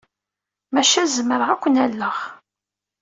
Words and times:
Maca 0.73 1.03
zemreɣ 1.15 1.49
ad 1.51 1.59
ken-alleɣ. 1.63 2.17